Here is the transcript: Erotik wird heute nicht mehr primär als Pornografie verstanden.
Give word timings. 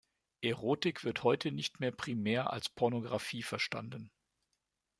Erotik 0.41 1.03
wird 1.03 1.21
heute 1.23 1.51
nicht 1.51 1.79
mehr 1.79 1.91
primär 1.91 2.51
als 2.51 2.69
Pornografie 2.69 3.43
verstanden. 3.43 4.09